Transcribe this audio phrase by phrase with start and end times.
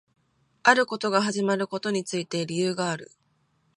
[0.63, 3.11] あることが始まることについて理由がある